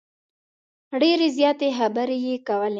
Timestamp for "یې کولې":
2.25-2.69